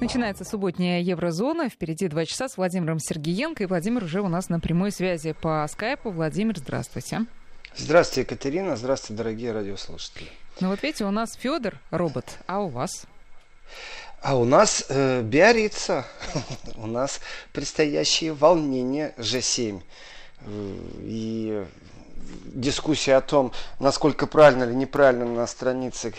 [0.00, 1.68] Начинается субботняя Еврозона.
[1.68, 3.64] Впереди два часа с Владимиром Сергеенко.
[3.64, 6.10] И Владимир уже у нас на прямой связи по скайпу.
[6.10, 7.26] Владимир, здравствуйте.
[7.76, 8.76] Здравствуйте, Екатерина.
[8.76, 10.26] Здравствуйте, дорогие радиослушатели.
[10.60, 13.04] Ну вот видите, у нас Федор робот, а у вас?
[14.22, 16.06] А у нас э, Биорица.
[16.76, 17.20] у нас
[17.52, 19.82] предстоящие волнения G7.
[21.02, 21.66] И
[22.46, 26.14] дискуссия о том, насколько правильно или неправильно на странице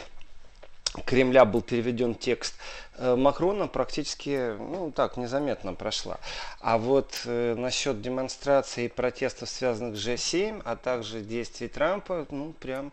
[1.05, 2.53] Кремля был переведен текст
[2.90, 6.19] Э, Макрона практически, ну так, незаметно прошла.
[6.59, 12.53] А вот э, насчет демонстраций и протестов, связанных с G7, а также действий Трампа, ну
[12.59, 12.91] прям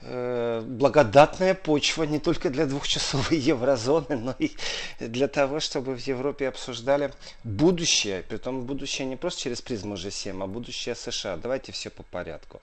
[0.00, 4.52] э, благодатная почва не только для двухчасовой еврозоны, но и
[4.98, 7.12] для того, чтобы в Европе обсуждали
[7.44, 11.36] будущее, притом будущее не просто через призму G7, а будущее США.
[11.36, 12.60] Давайте все по порядку.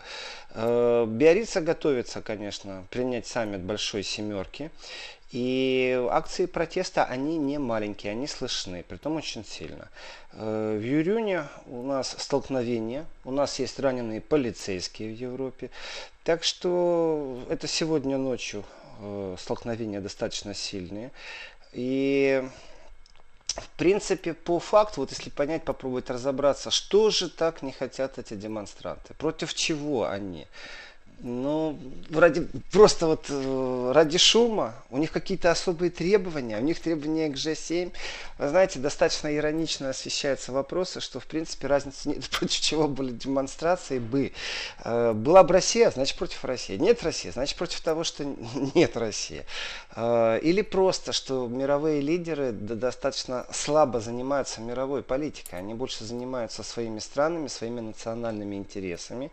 [0.51, 4.71] Э, Биорица готовится, конечно, принять саммит Большой Семерки.
[5.31, 9.89] И акции протеста, они не маленькие, они слышны, притом очень сильно.
[10.31, 15.69] Э, в Юрюне у нас столкновение, у нас есть раненые полицейские в Европе.
[16.23, 18.63] Так что это сегодня ночью
[19.01, 21.11] э, столкновения достаточно сильные.
[21.73, 22.47] И
[23.57, 28.35] в принципе, по факту, вот если понять, попробовать разобраться, что же так не хотят эти
[28.35, 30.47] демонстранты, против чего они.
[31.19, 31.79] Ну,
[32.11, 37.33] ради, просто вот э, ради шума, у них какие-то особые требования, у них требования к
[37.33, 37.91] G7.
[38.37, 43.97] Вы знаете, достаточно иронично освещаются вопросы, что в принципе разницы нет, против чего были демонстрации
[43.97, 44.31] бы.
[44.83, 46.77] Э, была бы Россия, значит против России.
[46.77, 48.23] Нет России, значит против того, что
[48.75, 49.43] нет России.
[49.95, 55.57] Э, или просто, что мировые лидеры достаточно слабо занимаются мировой политикой.
[55.57, 59.31] Они больше занимаются своими странами, своими национальными интересами.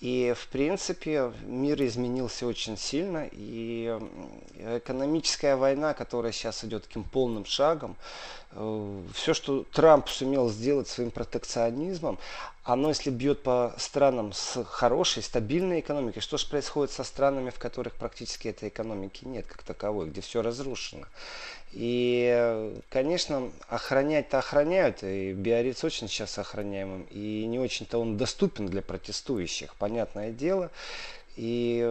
[0.00, 3.98] И, в принципе, мир изменился очень сильно, и
[4.76, 7.96] экономическая война, которая сейчас идет таким полным шагом,
[8.52, 12.18] э, все, что Трамп сумел сделать своим протекционизмом,
[12.62, 17.58] оно, если бьет по странам с хорошей, стабильной экономикой, что же происходит со странами, в
[17.58, 21.06] которых практически этой экономики нет как таковой, где все разрушено?
[21.72, 28.80] И, конечно, охранять-то охраняют, и Биориц очень сейчас охраняемым, и не очень-то он доступен для
[28.80, 30.70] протестующих, понятное дело.
[31.36, 31.86] И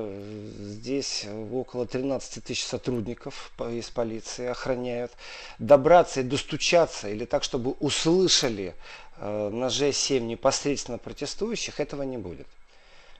[0.59, 5.13] здесь около 13 тысяч сотрудников из полиции охраняют.
[5.57, 8.75] Добраться и достучаться, или так, чтобы услышали
[9.19, 12.47] э, на Ж7 непосредственно протестующих, этого не будет.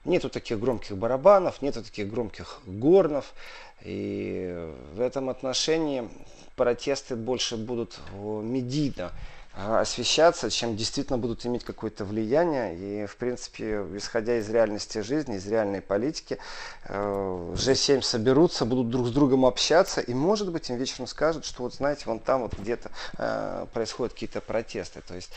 [0.08, 3.34] Нету таких громких барабанов, нету таких громких горнов.
[3.82, 6.08] И в этом отношении
[6.56, 9.12] протесты больше будут медийно
[9.60, 12.76] а, освещаться, чем действительно будут иметь какое-то влияние.
[12.76, 16.38] И, в принципе, исходя из реальности жизни, из реальной политики,
[16.86, 21.64] G7 э, соберутся, будут друг с другом общаться, и, может быть, им вечером скажут, что,
[21.64, 25.00] вот знаете, вон там вот где-то э, происходят какие-то протесты.
[25.00, 25.32] То есть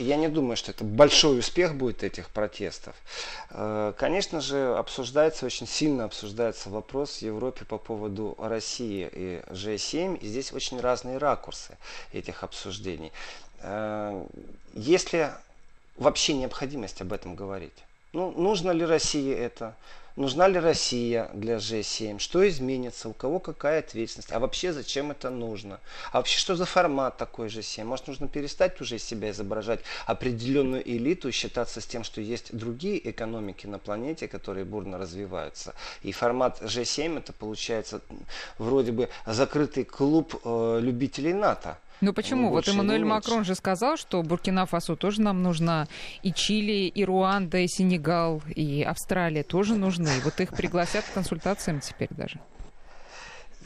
[0.00, 2.94] я не думаю, что это большой успех будет этих протестов.
[3.50, 10.18] Э, конечно же, обсуждается, очень сильно обсуждается вопрос в Европе по поводу России и G7.
[10.18, 11.76] И здесь очень разные ракурсы
[12.12, 13.12] этих обсуждений.
[13.60, 14.24] Э,
[14.72, 15.28] есть ли
[15.96, 17.84] вообще необходимость об этом говорить?
[18.12, 19.74] Ну, нужно ли России это?
[20.20, 22.18] Нужна ли Россия для G7?
[22.18, 23.08] Что изменится?
[23.08, 24.30] У кого какая ответственность?
[24.32, 25.80] А вообще зачем это нужно?
[26.12, 27.84] А вообще что за формат такой G7?
[27.84, 32.54] Может нужно перестать уже из себя изображать определенную элиту и считаться с тем, что есть
[32.54, 35.74] другие экономики на планете, которые бурно развиваются.
[36.02, 38.02] И формат G7 это получается
[38.58, 41.78] вроде бы закрытый клуб э, любителей НАТО.
[42.00, 42.50] Ну почему?
[42.50, 45.86] Вот Эммануэль Макрон же сказал, что Буркина-Фасо тоже нам нужна,
[46.22, 50.10] и Чили, и Руанда, и Сенегал, и Австралия тоже нужны.
[50.24, 52.40] Вот их пригласят к консультациям теперь даже.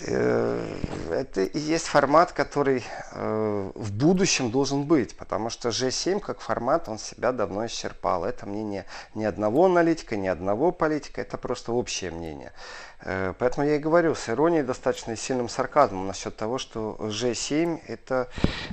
[0.01, 0.77] Э,
[1.11, 6.89] это и есть формат, который э, в будущем должен быть, потому что G7 как формат,
[6.89, 8.25] он себя давно исчерпал.
[8.25, 12.53] Это мнение ни одного аналитика, ни одного политика, это просто общее мнение.
[13.05, 18.29] Э, поэтому я и говорю с иронией достаточно сильным сарказмом насчет того, что G7 это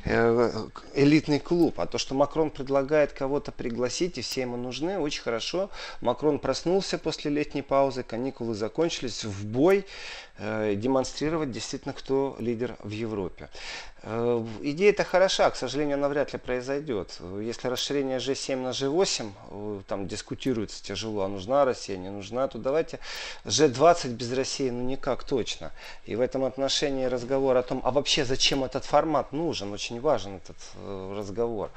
[0.06, 1.80] э, элитный клуб.
[1.80, 5.70] А то, что Макрон предлагает кого-то пригласить и все ему нужны, очень хорошо.
[6.00, 9.86] Макрон проснулся после летней паузы, каникулы закончились, в бой
[10.38, 13.50] э, демонстрировать действительно, кто лидер в Европе.
[14.04, 17.20] Э, идея это хороша, к сожалению, она вряд ли произойдет.
[17.40, 22.58] Если расширение G7 на G8, э, там дискутируется тяжело, а нужна Россия, не нужна, то
[22.58, 23.00] давайте
[23.46, 25.72] G20 без России, ну никак точно.
[26.06, 30.38] И в этом отношении разговор о том, а вообще зачем этот формат нужен, очень важен
[30.38, 31.70] этот э, разговор.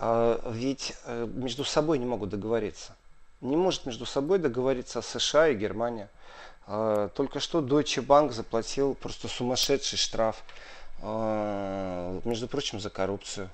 [0.00, 2.96] А ведь между собой не могут договориться.
[3.42, 6.08] Не может между собой договориться США и Германия.
[6.66, 10.42] Э, только что Deutsche Bank заплатил просто сумасшедший штраф,
[11.02, 13.50] между прочим, за коррупцию.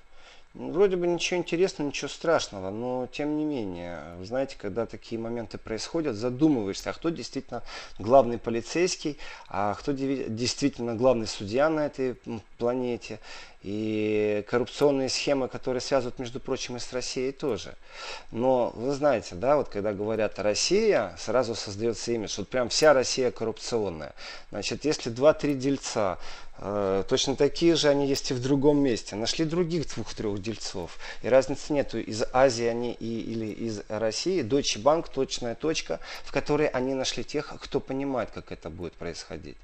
[0.55, 6.17] Вроде бы ничего интересного, ничего страшного, но тем не менее, знаете, когда такие моменты происходят,
[6.17, 7.63] задумываешься, а кто действительно
[7.99, 12.17] главный полицейский, а кто действительно главный судья на этой
[12.57, 13.21] планете
[13.67, 17.75] и коррупционные схемы, которые связывают, между прочим, и с Россией тоже.
[18.31, 23.33] Но вы знаете, да, вот когда говорят Россия, сразу создается имидж, вот прям вся Россия
[23.33, 24.15] коррупционная.
[24.53, 26.19] Значит, если два-три дельца
[26.59, 29.17] э, точно такие же они есть и в другом месте.
[29.17, 30.99] Нашли других двух-трех дельцов.
[31.23, 34.43] И разницы нету, из Азии они и, или из России.
[34.43, 39.57] Deutsche Bank точная точка, в которой они нашли тех, кто понимает, как это будет происходить.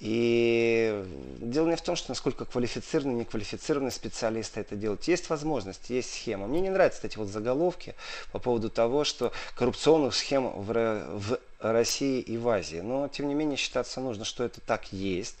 [0.00, 1.04] И
[1.38, 5.04] дело не в том, что насколько квалифицированный, неквалифицированные специалисты это делают.
[5.04, 6.46] Есть возможность, есть схема.
[6.46, 7.94] Мне не нравятся эти вот заголовки
[8.32, 11.38] по поводу того, что коррупционных схем в, в
[11.72, 12.78] России и в Азии.
[12.78, 15.36] Но, тем не менее, считаться нужно, что это так есть.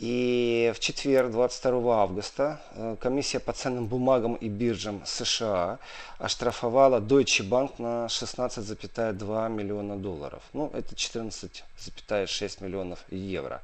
[0.00, 5.78] И в четверг, 22 августа, э, комиссия по ценным бумагам и биржам США
[6.18, 10.42] оштрафовала Deutsche Bank на 16,2 миллиона долларов.
[10.52, 13.62] Ну, это 14,6 миллионов евро.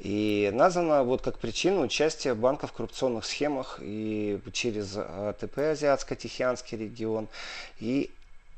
[0.00, 7.28] И названа вот как причина участия банка в коррупционных схемах и через АТП, Азиатско-Тихоокеанский регион,
[7.78, 8.10] и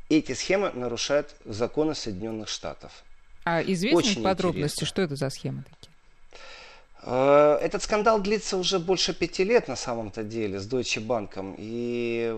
[0.08, 2.92] эти схемы нарушают законы Соединенных Штатов.
[3.44, 4.86] А известны Очень подробности, интересно.
[4.86, 5.88] что это за схемы такие?
[7.02, 11.54] Э, этот скандал длится уже больше пяти лет на самом-то деле с Deutsche Bank.
[11.58, 12.36] И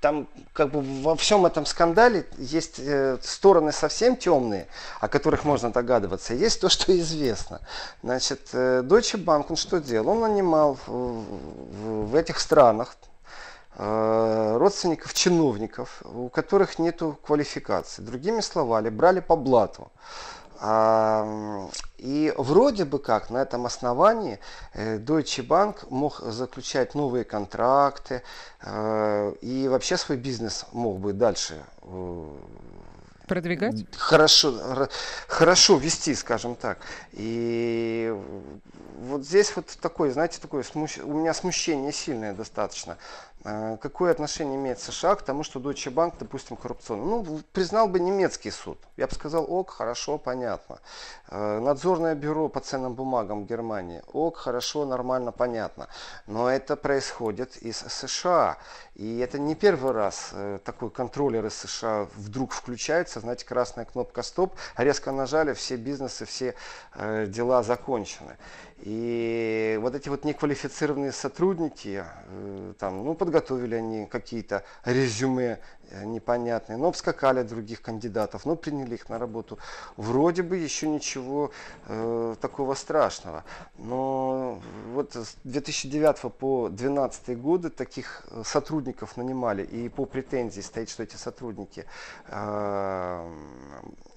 [0.00, 4.68] там как бы во всем этом скандале есть э, стороны совсем темные,
[5.00, 6.34] о которых можно догадываться.
[6.34, 7.60] Есть то, что известно.
[8.02, 10.08] Значит, э, Deutsche Bank, он что делал?
[10.10, 12.96] Он нанимал в этих странах
[13.76, 18.02] родственников чиновников, у которых нет квалификации.
[18.02, 19.90] Другими словами, брали по блату.
[21.98, 24.38] И вроде бы как на этом основании
[24.74, 28.22] э, Deutsche Bank мог заключать новые контракты
[28.60, 31.64] э, и вообще свой бизнес мог бы дальше
[33.32, 33.86] продвигать?
[33.96, 34.88] Хорошо,
[35.26, 36.78] хорошо вести, скажем так.
[37.12, 38.14] И
[39.00, 40.98] вот здесь вот такой, знаете, такое смущ...
[40.98, 42.98] у меня смущение сильное достаточно.
[43.44, 47.04] А, какое отношение имеет США к тому, что Deutsche Bank, допустим, коррупционный?
[47.04, 48.78] Ну, признал бы немецкий суд.
[48.96, 50.78] Я бы сказал, ок, хорошо, понятно.
[51.34, 54.02] А, надзорное бюро по ценным бумагам Германии.
[54.12, 55.88] Ок, хорошо, нормально, понятно.
[56.26, 58.58] Но это происходит из США.
[58.96, 63.20] И это не первый раз э, такой контроллер из США вдруг включается.
[63.20, 64.54] Знаете, красная кнопка стоп.
[64.76, 66.54] Резко нажали, все бизнесы, все
[66.96, 68.36] э, дела закончены.
[68.80, 76.76] И вот эти вот неквалифицированные сотрудники, э, там, ну, подготовили они какие-то резюме Э, непонятные,
[76.78, 79.58] но обскакали других кандидатов, но приняли их на работу.
[79.96, 81.50] Вроде бы еще ничего
[81.86, 83.44] э, такого страшного.
[83.78, 84.60] Но
[84.92, 91.02] вот с 2009 по 2012 годы таких э, сотрудников нанимали, и по претензии стоит, что
[91.02, 91.84] эти сотрудники
[92.28, 93.30] э,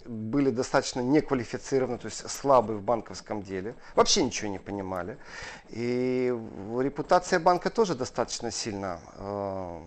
[0.06, 5.18] были достаточно неквалифицированы, то есть слабые в банковском деле, вообще ничего не понимали.
[5.70, 6.28] И
[6.80, 9.82] репутация банка тоже достаточно сильно э,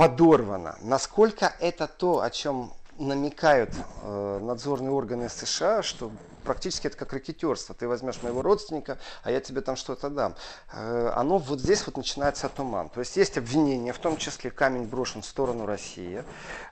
[0.00, 0.76] подорвана.
[0.80, 7.74] Насколько это то, о чем намекают э, надзорные органы США, что практически это как ракетерство.
[7.74, 10.34] Ты возьмешь моего родственника, а я тебе там что-то дам.
[10.72, 12.88] Э, оно вот здесь вот начинается туман.
[12.88, 16.24] То есть есть обвинение, в том числе камень брошен в сторону России,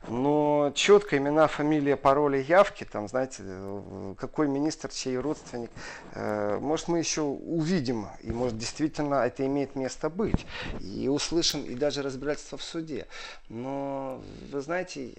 [0.08, 5.70] но четко имена, фамилия, пароли, явки, там, знаете, э, какой министр, чей родственник,
[6.14, 10.46] э, может мы еще увидим, и может действительно это имеет место быть,
[10.80, 13.06] и услышим, и даже разбирательство в суде.
[13.48, 15.14] Но, вы знаете,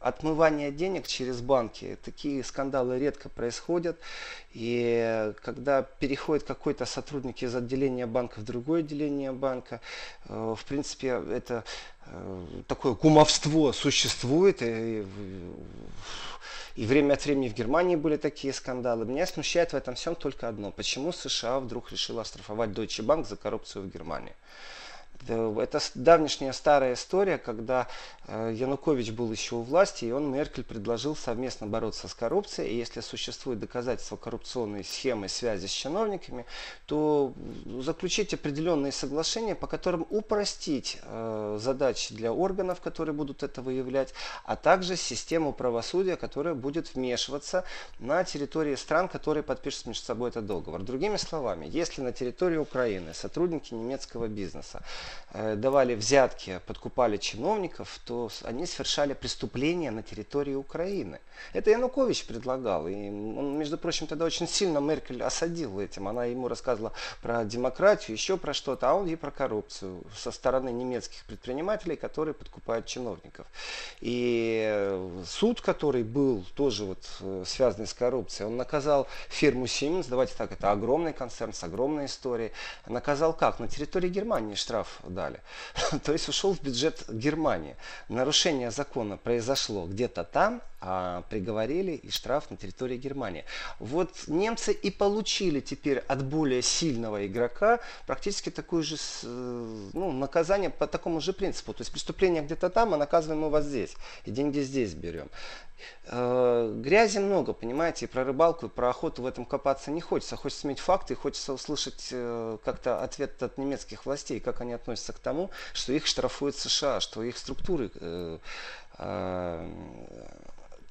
[0.00, 4.00] отмывание денег через банки, такие скандалы редко происходят, происходят.
[4.54, 9.80] И когда переходит какой-то сотрудник из отделения банка в другое отделение банка,
[10.28, 11.64] э, в принципе, это
[12.06, 14.60] э, такое кумовство существует.
[14.60, 15.06] И,
[16.76, 19.06] и время от времени в Германии были такие скандалы.
[19.06, 20.70] Меня смущает в этом всем только одно.
[20.70, 24.34] Почему США вдруг решила оштрафовать Deutsche Bank за коррупцию в Германии?
[25.28, 27.86] Это давнешняя старая история, когда
[28.26, 32.72] э, Янукович был еще у власти, и он, Меркель, предложил совместно бороться с коррупцией.
[32.72, 36.44] И если существует доказательства коррупционной схемы связи с чиновниками,
[36.86, 37.34] то
[37.80, 44.14] заключить определенные соглашения, по которым упростить э, задачи для органов, которые будут это выявлять,
[44.44, 47.64] а также систему правосудия, которая будет вмешиваться
[48.00, 50.82] на территории стран, которые подпишут между собой этот договор.
[50.82, 58.30] Другими словами, если на территории Украины сотрудники немецкого бизнеса э, давали взятки, подкупали чиновников, то
[58.42, 61.20] они совершали преступления на территории Украины.
[61.52, 62.88] Это Янукович предлагал.
[62.88, 66.08] И он, между прочим, тогда очень сильно Меркель осадил этим.
[66.08, 70.70] Она ему рассказывала про демократию, еще про что-то, а он ей про коррупцию со стороны
[70.70, 73.46] немецких предпринимателей, которые подкупают чиновников.
[74.00, 80.06] И э, суд, который был тоже вот э, связанный с коррупцией, он наказал фирму Siemens,
[80.08, 82.52] давайте так, это огромный концерн с огромной историей,
[82.86, 83.60] наказал как?
[83.60, 85.40] На территории Германии штраф дали.
[86.04, 87.76] То есть ушел в бюджет Германии.
[88.08, 93.44] Нарушение закона произошло где-то там, а приговорили и штраф на территории Германии.
[93.78, 100.70] Вот немцы и получили теперь от более сильного игрока практически такое же э, ну, наказание
[100.70, 101.72] по такому же принципу.
[101.72, 103.94] То есть преступление где-то там, а наказываем вас здесь.
[104.24, 105.28] И деньги здесь берем.
[106.06, 110.36] Э, грязи много, понимаете, и про рыбалку, и про охоту в этом копаться не хочется.
[110.36, 115.18] Хочется иметь факты, хочется услышать э, как-то ответ от немецких властей, как они относятся к
[115.18, 117.90] тому, что их штрафуют США, что их структуры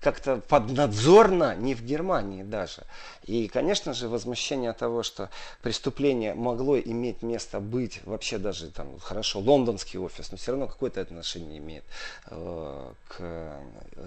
[0.02, 2.84] как-то поднадзорно, не в Германии даже.
[3.24, 5.30] И, конечно же, возмущение того, что
[5.62, 11.02] преступление могло иметь место быть, вообще даже там, хорошо, лондонский офис, но все равно какое-то
[11.02, 11.84] отношение имеет
[12.32, 13.62] э, к э,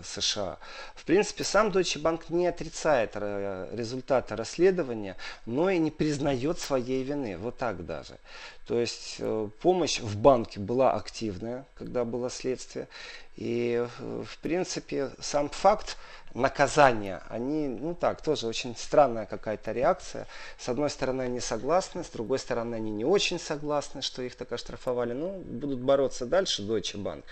[0.04, 0.58] США.
[0.96, 7.04] В принципе, сам Deutsche Bank не отрицает э, результаты расследования, но и не признает своей
[7.04, 7.38] вины.
[7.38, 8.18] Вот так даже.
[8.66, 12.88] То есть э, помощь в банке была активная, когда было следствие.
[13.36, 15.98] И, э, в принципе, сам факт
[16.34, 20.26] наказания, они, ну так, тоже очень странная какая-то реакция.
[20.58, 24.52] С одной стороны, они согласны, с другой стороны, они не очень согласны, что их так
[24.52, 25.12] оштрафовали.
[25.12, 27.22] Ну, будут бороться дальше, Deutsche Bank.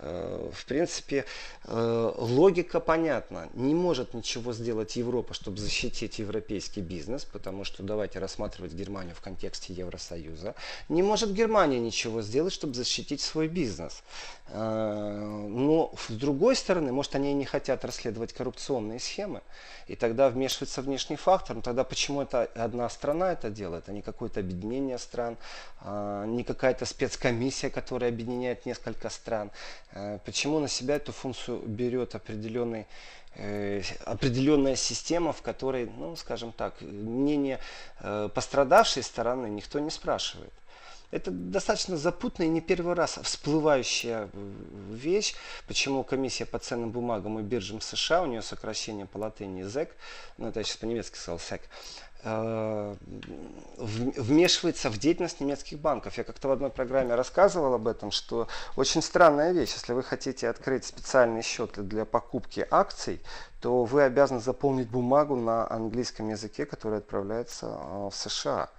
[0.00, 1.24] Э, в принципе,
[1.64, 3.48] э, логика понятна.
[3.54, 9.20] Не может ничего сделать Европа, чтобы защитить европейский бизнес, потому что давайте рассматривать Германию в
[9.20, 10.54] контексте Евросоюза.
[10.90, 14.02] Не может Германия ничего сделать, чтобы защитить свой бизнес.
[14.48, 19.40] Э, но с другой стороны, может они и не хотят расследовать коррупционные схемы,
[19.86, 21.54] и тогда вмешивается внешний фактор.
[21.54, 25.36] Но тогда почему это одна страна это делает, а не какое-то объединение стран,
[25.80, 29.52] а не какая-то спецкомиссия, которая объединяет несколько стран?
[29.92, 32.86] Э, почему на себя эту функцию берет определенный
[33.36, 37.60] э, определенная система, в которой, ну, скажем так, мнение
[38.34, 40.52] пострадавшей стороны никто не спрашивает.
[41.12, 44.30] Это достаточно запутанная не первый раз всплывающая
[44.90, 45.34] вещь,
[45.68, 49.94] почему комиссия по ценным бумагам и биржам США, у нее сокращение по латыни ЗЭК,
[50.38, 51.60] ну это я сейчас по-немецки сказал СЭК,
[53.76, 56.16] вмешивается в деятельность немецких банков.
[56.16, 59.74] Я как-то в одной программе рассказывал об этом, что очень странная вещь.
[59.74, 63.20] Если вы хотите открыть специальный счет для покупки акций,
[63.60, 68.70] то вы обязаны заполнить бумагу на английском языке, которая отправляется э, в США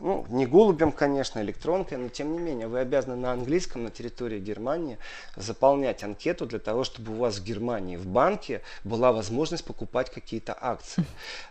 [0.00, 4.38] ну, не голубем, конечно, электронкой, но тем не менее, вы обязаны на английском на территории
[4.38, 4.98] Германии
[5.36, 10.56] заполнять анкету для того, чтобы у вас в Германии в банке была возможность покупать какие-то
[10.60, 11.04] акции.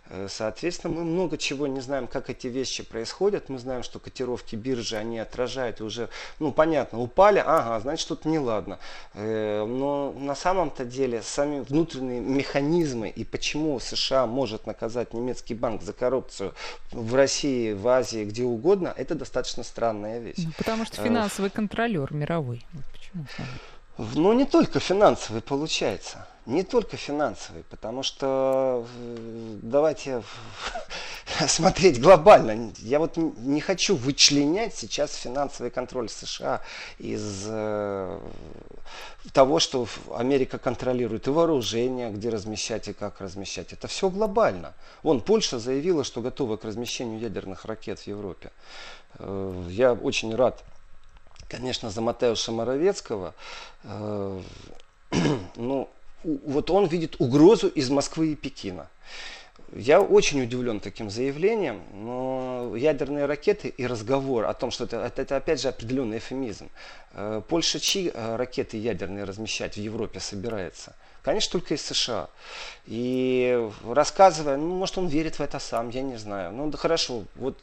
[0.09, 3.49] Э, соответственно, мы много чего не знаем, как эти вещи происходят.
[3.49, 6.09] Мы знаем, что котировки биржи, они отражают уже,
[6.39, 8.79] ну, понятно, упали, ага, значит, что-то неладно.
[9.13, 15.81] Э, но на самом-то деле сами внутренние механизмы и почему США может наказать немецкий банк
[15.81, 16.53] за коррупцию
[16.91, 20.37] в России, в Азии, где угодно, это достаточно странная вещь.
[20.37, 22.65] Ну, потому что э, финансовый контролер мировой.
[22.73, 23.25] Вот почему?
[23.97, 26.27] Ну, не только финансовый получается.
[26.45, 28.85] Не только финансовый, потому что
[29.63, 30.21] давайте
[31.47, 32.71] смотреть глобально.
[32.77, 36.61] Я вот не хочу вычленять сейчас финансовый контроль США
[36.99, 38.19] из э,
[39.33, 43.73] того, что Америка контролирует и вооружение, где размещать и как размещать.
[43.73, 44.75] Это все глобально.
[45.01, 48.51] Вон, Польша заявила, что готова к размещению ядерных ракет в Европе.
[49.17, 50.63] Э, я очень рад,
[51.47, 53.33] конечно, за Матеуша Моровецкого.
[53.83, 54.41] Э,
[55.55, 55.89] ну,
[56.25, 58.89] вот он видит угрозу из Москвы и Пекина.
[59.75, 65.21] Я очень удивлен таким заявлением, но ядерные ракеты и разговор о том, что это, это,
[65.21, 66.69] это опять же определенный эфемизм.
[67.11, 70.95] Э, Польша чьи э, ракеты ядерные размещать в Европе собирается?
[71.23, 72.29] Конечно, только из США.
[72.85, 76.53] И рассказывая, ну, может, он верит в это сам, я не знаю.
[76.53, 77.59] Ну, да хорошо, вот,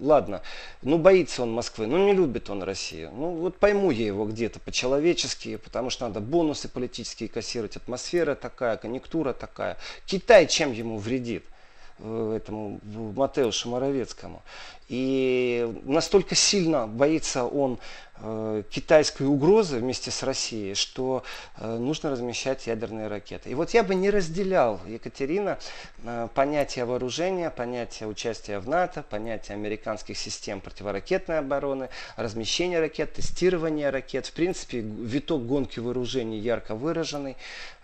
[0.00, 0.42] ладно.
[0.82, 3.10] Ну, боится он Москвы, ну, не любит он Россию.
[3.14, 7.76] Ну, вот пойму я его где-то по-человечески, потому что надо бонусы политические кассировать.
[7.76, 9.78] Атмосфера такая, конъюнктура такая.
[10.04, 11.44] Китай чем ему вредит?
[12.00, 12.80] Э, этому
[13.16, 14.42] Матеушу Моровецкому.
[14.88, 17.78] И настолько сильно боится он
[18.18, 21.24] э, китайской угрозы вместе с Россией, что
[21.56, 23.48] э, нужно размещать ядерные ракеты.
[23.48, 25.58] И вот я бы не разделял, Екатерина,
[26.02, 33.88] э, понятие вооружения, понятие участия в НАТО, понятие американских систем противоракетной обороны, размещение ракет, тестирование
[33.88, 34.26] ракет.
[34.26, 37.36] В принципе, виток гонки вооружений ярко выраженный.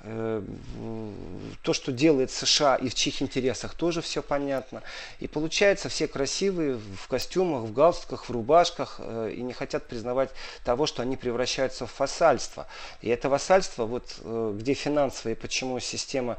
[0.02, 4.82] То, что делает США и в чьих интересах, тоже все понятно.
[5.18, 10.30] И получается, все красивые в костюмах, в галстуках, в рубашках э, и не хотят признавать
[10.64, 12.66] того, что они превращаются в вассальство.
[13.00, 16.38] И это вассальство, вот э, где финансовая и почему система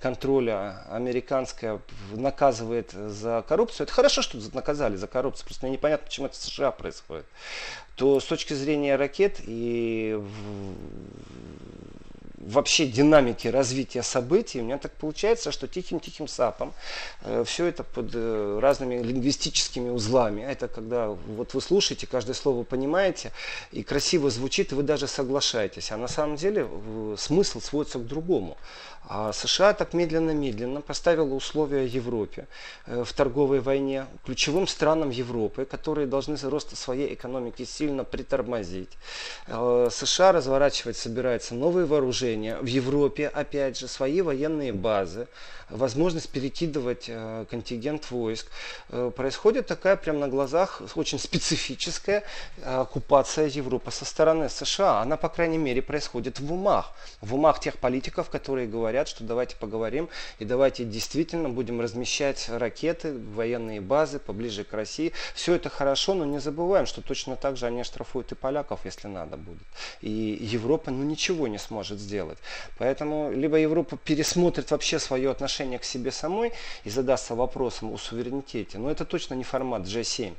[0.00, 1.80] контроля американская
[2.12, 6.38] наказывает за коррупцию, это хорошо, что наказали за коррупцию, просто мне непонятно, почему это в
[6.38, 7.26] США происходит,
[7.96, 10.22] то с точки зрения ракет и
[12.38, 16.74] вообще динамики развития событий, у меня так получается, что тихим-тихим сапом
[17.22, 20.42] э, все это под э, разными лингвистическими узлами.
[20.42, 23.32] Это когда вот вы слушаете, каждое слово понимаете,
[23.72, 25.92] и красиво звучит, и вы даже соглашаетесь.
[25.92, 28.56] А на самом деле э, смысл сводится к другому.
[29.08, 32.48] А США так медленно-медленно поставила условия Европе
[32.86, 38.90] э, в торговой войне, ключевым странам Европы, которые должны за рост своей экономики сильно притормозить.
[39.46, 42.25] Э, США разворачивать собирается новые вооружения.
[42.34, 45.28] В Европе, опять же, свои военные базы,
[45.70, 48.46] возможность перекидывать э, контингент войск.
[49.16, 52.22] Происходит такая прямо на глазах очень специфическая
[52.64, 55.00] оккупация Европы со стороны США.
[55.00, 56.92] Она, по крайней мере, происходит в умах.
[57.20, 63.16] В умах тех политиков, которые говорят, что давайте поговорим и давайте действительно будем размещать ракеты,
[63.34, 65.12] военные базы поближе к России.
[65.34, 69.08] Все это хорошо, но не забываем, что точно так же они оштрафуют и поляков, если
[69.08, 69.66] надо будет.
[70.00, 72.15] И Европа ну, ничего не сможет сделать.
[72.78, 76.52] Поэтому либо Европа пересмотрит вообще свое отношение к себе самой
[76.84, 80.34] и задастся вопросом о суверенитете, но это точно не формат G7.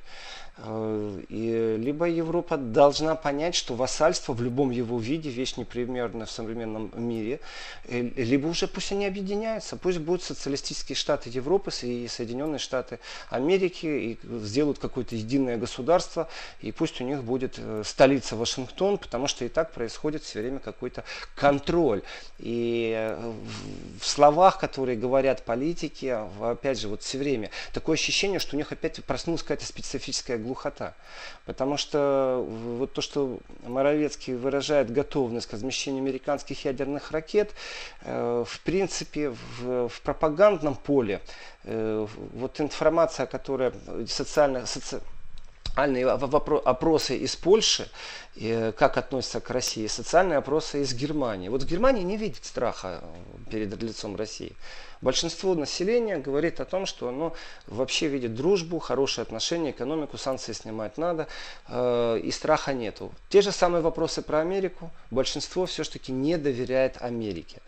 [0.60, 6.32] Э, и либо Европа должна понять, что вассальство в любом его виде вещь непримерная в
[6.32, 7.40] современном мире,
[7.86, 13.00] э, либо уже пусть они объединяются, пусть будут социалистические штаты Европы и Соединенные Штаты
[13.30, 16.28] Америки и сделают какое-то единое государство,
[16.62, 20.60] и пусть у них будет э, столица Вашингтон, потому что и так происходит все время
[20.60, 21.04] какой-то
[21.36, 22.02] контроль.
[22.40, 23.16] И
[24.00, 28.72] в словах, которые говорят политики, опять же, вот все время такое ощущение, что у них
[28.72, 30.94] опять проснулась какая-то специфическая глухота.
[31.46, 37.51] Потому что вот то, что Моровецкий выражает готовность к размещению американских ядерных ракет,
[38.01, 41.22] э, в принципе, в, в пропагандном поле,
[41.64, 43.74] э, вот информация, которая
[44.07, 45.01] социально, соци
[45.77, 47.88] социальные опросы из Польши,
[48.77, 51.50] как относятся к России, социальные опросы из Германии.
[51.50, 53.00] Вот в Германии не видит страха
[53.51, 54.53] перед лицом России.
[55.01, 57.33] Большинство населения говорит о том, что оно
[57.68, 61.27] вообще видит дружбу, хорошие отношения, экономику, санкции снимать надо,
[61.68, 63.12] э, и страха нету.
[63.29, 64.90] Те же самые вопросы про Америку.
[65.12, 67.62] Большинство все-таки не доверяет Америке.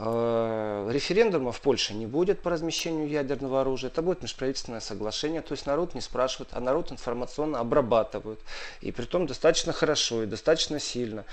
[0.00, 3.90] Э, референдума в Польше не будет по размещению ядерного оружия.
[3.90, 5.42] Это будет межправительственное соглашение.
[5.42, 8.38] То есть народ не спрашивает, а народ информационно обрабатывают.
[8.80, 11.24] И при том достаточно хорошо и достаточно сильно.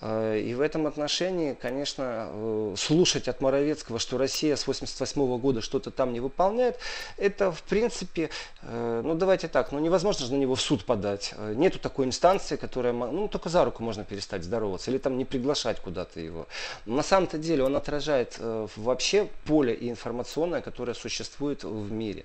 [0.00, 5.60] Э, и в этом отношении, конечно, э, слушать от Моровецкого, что Россия с 1988 года
[5.60, 6.78] что-то там не выполняет,
[7.16, 8.30] это в принципе,
[8.62, 11.34] ну давайте так, ну невозможно же на него в суд подать.
[11.54, 15.80] Нету такой инстанции, которая, ну только за руку можно перестать здороваться или там не приглашать
[15.80, 16.46] куда-то его.
[16.86, 22.24] На самом-то деле он отражает отражает э, вообще поле информационное, которое существует в мире.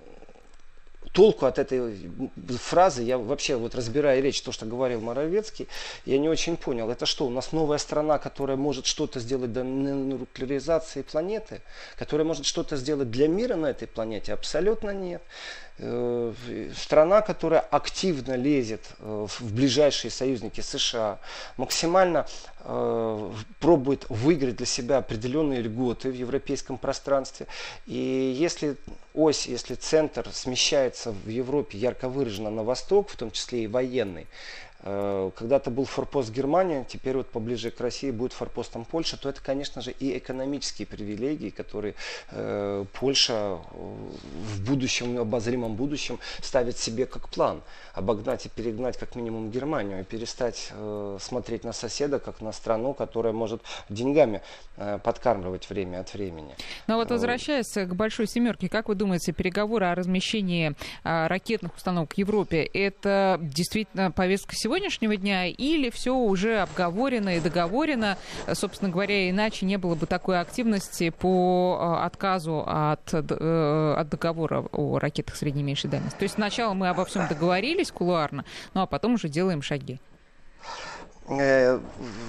[1.13, 2.11] толку от этой
[2.59, 5.69] фразы, я вообще вот разбирая речь, то, что говорил Моровецкий,
[6.07, 6.91] я не очень понял.
[6.91, 11.63] Это что, у нас новая страна, которая может что-то сделать для нуклеаризации планеты?
[11.99, 14.33] Которая может что-то сделать для мира на этой планете?
[14.33, 15.23] Абсолютно нет.
[15.83, 16.33] Э,
[16.77, 21.19] страна, которая активно лезет э, в ближайшие союзники США,
[21.57, 22.27] максимально
[22.65, 27.47] э, пробует выиграть для себя определенные льготы в европейском пространстве.
[27.87, 28.77] И если
[29.15, 34.27] ось, если центр смещается в Европе ярко выраженно на восток, в том числе и военный,
[34.83, 39.83] когда-то был форпост Германия, теперь вот поближе к России будет форпостом Польша, то это, конечно
[39.83, 41.95] же, и экономические привилегии, которые
[42.31, 47.61] э, Польша э, в будущем, в обозримом будущем ставит себе как план.
[47.93, 52.95] Обогнать и перегнать как минимум Германию и перестать э, смотреть на соседа как на страну,
[52.95, 54.41] которая может деньгами
[54.77, 56.55] э, подкармливать время от времени.
[56.87, 60.71] Но вот возвращаясь к большой семерке, как вы думаете, переговоры о размещении
[61.05, 64.70] э, ракетных установок в Европе, это действительно повестка сегодня?
[64.71, 68.17] Сегодняшнего дня, или все уже обговорено и договорено,
[68.53, 75.35] собственно говоря, иначе не было бы такой активности по отказу от, от договора о ракетах
[75.35, 76.17] средней и меньшей дальности.
[76.17, 79.99] То есть сначала мы обо всем договорились кулуарно, ну а потом уже делаем шаги.
[81.31, 81.79] Э,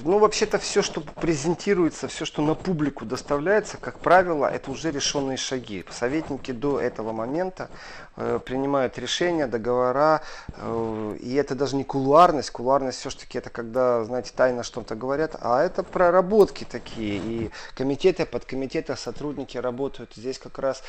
[0.03, 5.37] ну, вообще-то все, что презентируется, все, что на публику доставляется, как правило, это уже решенные
[5.37, 5.83] шаги.
[5.89, 10.21] Советники до этого момента э, принимают решения, договора,
[10.57, 12.51] э, и это даже не кулуарность.
[12.51, 17.17] Кулуарность все-таки это когда, знаете, тайно что-то говорят, а это проработки такие.
[17.17, 20.83] И комитеты, подкомитеты, сотрудники работают здесь как раз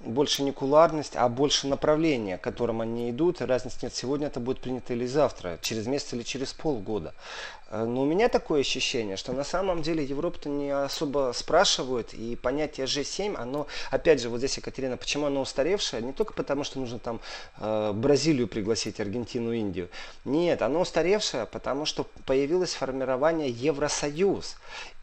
[0.00, 3.40] больше не куларность, а больше направление, к которым они идут.
[3.40, 7.14] Разницы нет, сегодня это будет принято или завтра, через месяц или через полгода.
[7.68, 12.36] Э, но у меня такое ощущение, что на самом деле Европа-то не особо спрашивают, и
[12.36, 16.02] понятие G7, оно, опять же, вот здесь, Екатерина, почему оно устаревшее?
[16.02, 17.20] Не только потому, что нужно там
[17.58, 19.88] э, Бразилию пригласить, Аргентину, Индию.
[20.24, 24.56] Нет, оно устаревшее, потому что появилось формирование Евросоюз.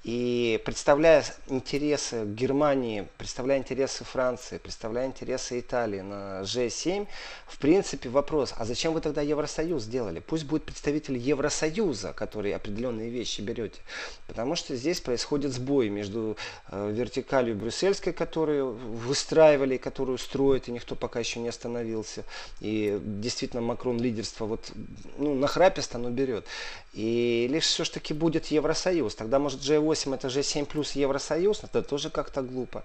[0.04, 7.08] И представляя интересы Германии, представляя интересы Франции, представляя интересы Италии на G7,
[7.48, 10.20] в принципе вопрос, а зачем вы тогда Евросоюз сделали?
[10.20, 13.80] Пусть будет представитель Евросоюза, который определенные вещи берете.
[14.28, 16.36] Потому что здесь происходит сбой между
[16.70, 22.26] э, вертикалью брюссельской, которую выстраивали, которую строят, и никто пока еще не остановился.
[22.60, 24.70] И действительно Макрон лидерство вот,
[25.18, 26.46] ну, нахраписто оно берет.
[26.92, 29.16] И лишь все-таки будет Евросоюз.
[29.16, 32.84] Тогда может G8 это G7 плюс Евросоюз, это тоже как-то глупо.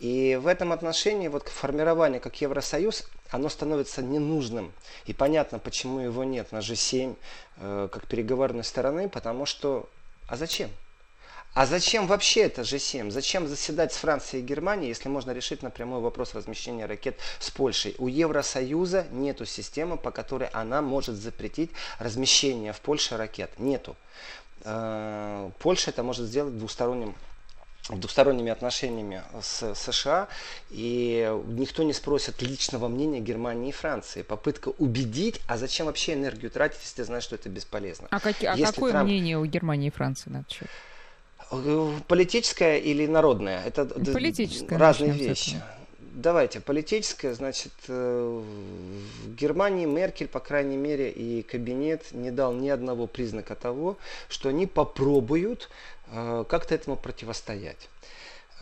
[0.00, 4.72] И в этом отношении вот формирование как Евросоюз, оно становится ненужным.
[5.06, 7.16] И понятно, почему его нет на G7
[7.56, 9.88] э, как переговорной стороны, потому что...
[10.28, 10.70] А зачем?
[11.54, 13.10] А зачем вообще это G7?
[13.10, 17.94] Зачем заседать с Францией и Германией, если можно решить напрямую вопрос размещения ракет с Польшей?
[17.98, 23.50] У Евросоюза нету системы, по которой она может запретить размещение в Польше ракет.
[23.58, 23.96] Нету.
[24.64, 27.14] Э, Польша это может сделать двусторонним
[27.88, 30.28] двусторонними отношениями с США,
[30.70, 34.22] и никто не спросит личного мнения Германии и Франции.
[34.22, 38.06] Попытка убедить, а зачем вообще энергию тратить, если ты знаешь, что это бесполезно.
[38.10, 39.08] А, как, а какое Трамп...
[39.08, 40.68] мнение у Германии и Франции на этот счет?
[42.06, 43.62] Политическое или народное?
[43.64, 45.60] Это политическое, разные вещи.
[46.14, 48.42] Давайте, политическое, значит, э,
[49.24, 53.96] в Германии Меркель, по крайней мере, и кабинет не дал ни одного признака того,
[54.28, 55.70] что они попробуют
[56.08, 57.88] э, как-то этому противостоять.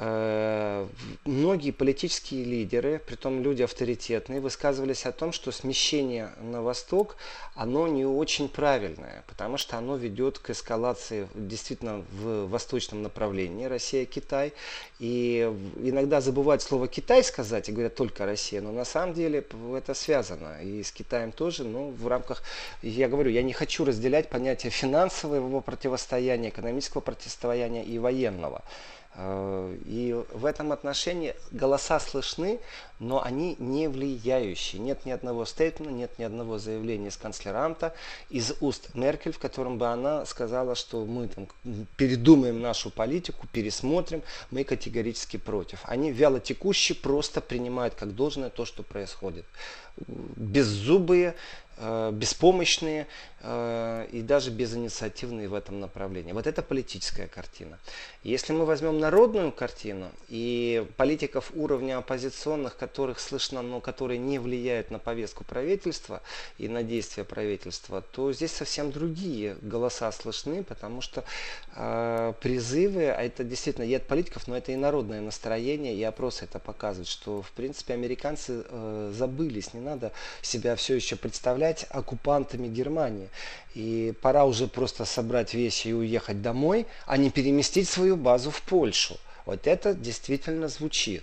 [0.03, 0.87] Э,
[1.27, 7.17] многие политические лидеры, притом люди авторитетные, высказывались о том, что смещение на восток,
[7.55, 14.55] оно не очень правильное, потому что оно ведет к эскалации действительно в восточном направлении Россия-Китай.
[15.01, 19.45] И иногда забывают слово Китай сказать и говорят только Россия, но на самом деле
[19.77, 22.43] это связано и с Китаем тоже, но в рамках,
[22.81, 28.63] я говорю, я не хочу разделять понятие финансового противостояния, экономического противостояния и военного.
[29.15, 32.61] Э, и в этом отношении голоса слышны,
[33.01, 34.81] но они не влияющие.
[34.81, 37.93] Нет ни одного стейтмента, нет ни одного заявления из канцлеранта,
[38.29, 41.49] из уст Меркель, в котором бы она сказала, что мы там
[41.97, 45.81] передумаем нашу политику, пересмотрим, мы категорически против.
[45.85, 49.45] Они вяло текущие просто принимают как должное то, что происходит.
[50.07, 51.35] Беззубые,
[51.83, 53.07] Э, беспомощные
[53.41, 56.33] э, и даже безинициативные в этом направлении.
[56.33, 57.79] Вот это политическая картина.
[58.23, 64.91] Если мы возьмем народную картину и политиков уровня оппозиционных, которых слышно, но которые не влияют
[64.91, 66.21] на повестку правительства
[66.59, 71.25] и на действия правительства, то здесь совсем другие голоса слышны, потому что
[71.75, 76.45] э, призывы, а это действительно и от политиков, но это и народное настроение, и опросы
[76.45, 82.69] это показывают, что в принципе американцы э, забылись, не надо себя все еще представлять оккупантами
[82.69, 83.31] Германии.
[83.75, 88.63] И пора уже просто собрать вещи и уехать домой, а не переместить свою базу в
[88.63, 89.17] Польшу.
[89.47, 91.23] Вот это действительно звучит.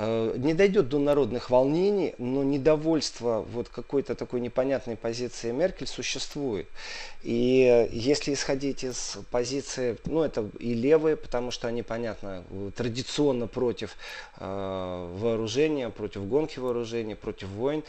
[0.00, 6.68] Э, не дойдет до народных волнений, но недовольство вот какой-то такой непонятной позиции Меркель существует.
[7.24, 12.44] И если исходить из позиции, ну это и левые, потому что они, понятно,
[12.76, 13.96] традиционно против
[14.36, 17.82] э, вооружения, против гонки вооружений, против войн,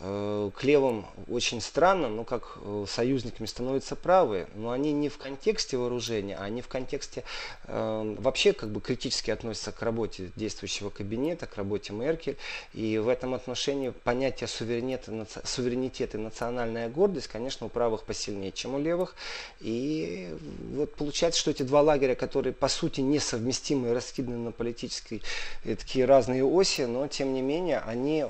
[0.00, 5.76] к левым очень странно, но как э, союзниками становятся правые, но они не в контексте
[5.76, 7.22] вооружения, а они в контексте
[7.64, 12.38] э, вообще как бы критически относятся к работе действующего кабинета, к работе Меркель.
[12.72, 18.76] И в этом отношении понятие суверенитета, суверенитет и национальная гордость, конечно, у правых посильнее, чем
[18.76, 19.14] у левых.
[19.60, 20.34] И
[20.74, 25.20] вот получается, что эти два лагеря, которые по сути несовместимы и раскиданы на политические
[25.62, 28.24] такие разные оси, но тем не менее они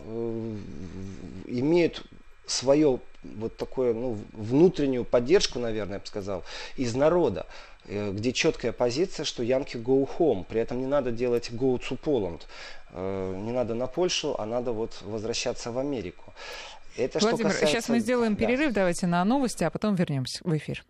[1.61, 2.03] имеют
[2.47, 6.43] свое вот такое, ну, внутреннюю поддержку, наверное, я бы сказал,
[6.77, 7.47] из народа
[7.87, 10.45] э, где четкая позиция, что Янки go home.
[10.49, 12.43] При этом не надо делать go to Poland.
[12.93, 16.33] Э, не надо на Польшу, а надо вот возвращаться в Америку.
[16.97, 17.67] Это Владимир, касается...
[17.67, 18.81] сейчас мы сделаем перерыв, да.
[18.81, 20.85] давайте на новости, а потом вернемся в эфир.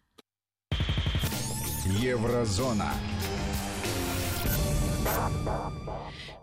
[1.99, 2.93] Еврозона.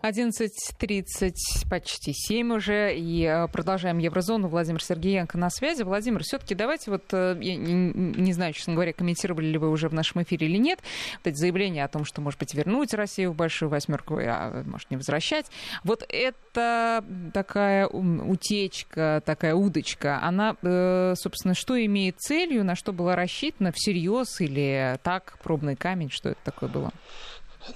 [0.02, 4.48] 11.30, почти 7 уже, и э, продолжаем Еврозону.
[4.48, 5.82] Владимир Сергеенко на связи.
[5.82, 9.94] Владимир, все-таки давайте вот, э, я не знаю, честно говоря, комментировали ли вы уже в
[9.94, 10.78] нашем эфире или нет,
[11.16, 14.88] вот эти заявления о том, что, может быть, вернуть Россию в большую восьмерку, а может,
[14.90, 15.46] не возвращать.
[15.82, 23.16] Вот это такая утечка, такая удочка, она, э, собственно, что имеет целью, на что была
[23.16, 26.92] рассчитана, всерьез или так, пробный камень, что это такое было?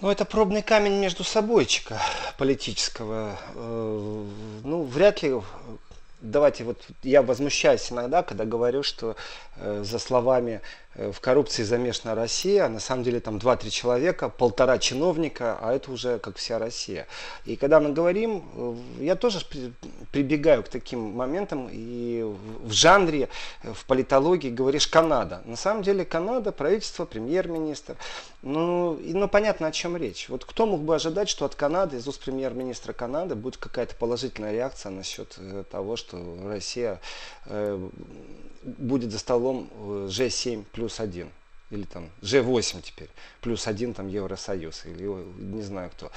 [0.01, 2.01] Ну, это пробный камень между собойчика
[2.39, 3.39] политического.
[3.55, 4.25] Э,
[4.65, 5.35] ну, вряд ли
[6.23, 9.17] давайте вот я возмущаюсь иногда, когда говорю, что
[9.83, 10.61] за словами
[10.95, 15.73] Э, в коррупции замешана Россия, а на самом деле там 2-3 человека, полтора чиновника, а
[15.73, 17.07] это уже как вся Россия.
[17.47, 19.39] И когда мы говорим, э, я тоже
[20.13, 22.23] прибегаю к таким моментам, и
[22.63, 23.29] в жанре,
[23.63, 25.41] э, в политологии говоришь Канада.
[25.45, 27.97] На самом деле Канада, правительство, премьер-министр.
[28.43, 30.29] Ну, и, ну, понятно, о чем речь.
[30.29, 34.53] Вот кто мог бы ожидать, что от Канады, из уст премьер-министра Канады будет какая-то положительная
[34.53, 35.39] реакция насчет
[35.71, 37.01] того, что Россия
[37.47, 37.89] э,
[38.63, 41.31] будет за столом G7 плюс один.
[41.73, 43.09] Или там G8 теперь,
[43.41, 45.07] плюс один там Евросоюз, или
[45.39, 46.13] не знаю кто.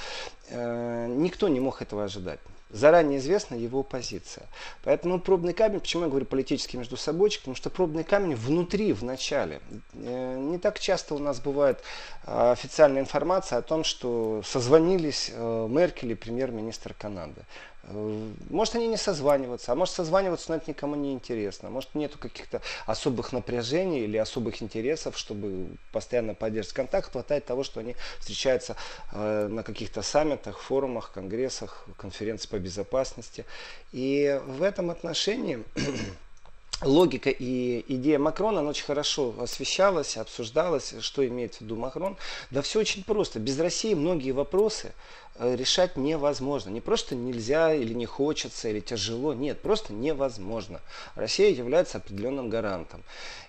[0.50, 2.40] Э, никто не мог этого ожидать.
[2.68, 4.44] Заранее известна его позиция.
[4.84, 9.02] Поэтому пробный камень, почему я говорю политический между собой, потому что пробный камень внутри, в
[9.02, 9.62] начале.
[9.94, 11.78] Э, не так часто у нас бывает
[12.26, 17.46] э, официальная информация о том, что созвонились Меркель и премьер-министр Канады.
[17.88, 21.70] Э, может, они не созваниваются, а может, созваниваться, но это никому не интересно.
[21.70, 27.12] Может, нету каких-то особых напряжений или особых интересов, чтобы постоянно поддерживать контакт.
[27.12, 28.76] Хватает того, что они встречаются
[29.12, 33.44] э, на каких-то саммитах, форумах, конгрессах, конференциях по безопасности.
[33.92, 35.62] И в этом отношении
[36.82, 42.16] логика и идея Макрона, она очень хорошо освещалась, обсуждалась, что имеет в виду Макрон.
[42.50, 43.38] Да все очень просто.
[43.38, 44.92] Без России многие вопросы
[45.40, 46.70] решать невозможно.
[46.70, 49.34] Не просто нельзя или не хочется, или тяжело.
[49.34, 50.80] Нет, просто невозможно.
[51.14, 53.02] Россия является определенным гарантом.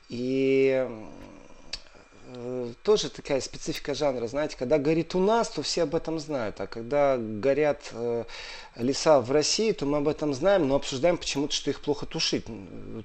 [0.09, 0.87] И Э,
[2.83, 6.67] тоже такая специфика жанра, знаете, когда горит у нас, то все об этом знают, а
[6.67, 8.25] когда горят э,
[8.75, 12.45] леса в России, то мы об этом знаем, но обсуждаем почему-то, что их плохо тушить,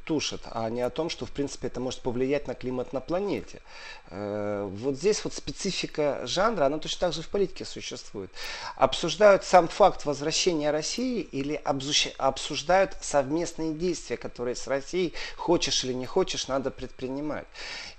[0.04, 3.62] тушат, а не о том, что в принципе это может повлиять на климат на планете.
[4.10, 8.30] Э, вот здесь вот специфика жанра, она точно так же в политике существует.
[8.76, 11.60] Обсуждают сам факт возвращения России или
[12.18, 17.46] обсуждают совместные действия, которые с Россией, хочешь или не хочешь, надо предпринимать.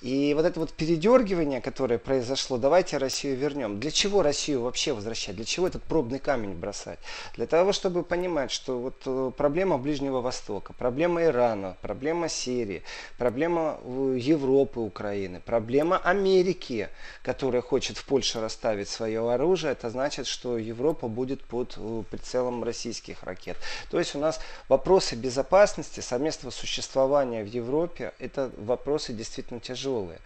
[0.02, 0.74] И вот это вот
[1.14, 3.80] передергивание, которое произошло, давайте Россию вернем.
[3.80, 5.36] Для чего Россию вообще возвращать?
[5.36, 7.00] Для чего этот пробный камень бросать?
[7.36, 12.82] Для того, чтобы понимать, что вот э, проблема Ближнего Востока, проблема Ирана, проблема Сирии,
[13.18, 16.90] проблема э, Европы, Украины, проблема Америки,
[17.22, 22.64] которая хочет в Польше расставить свое оружие, это значит, что Европа будет под э, прицелом
[22.64, 23.58] российских ракет.
[23.92, 30.20] То есть у нас вопросы безопасности, совместного существования в Европе, это вопросы действительно тяжелые тяжелые.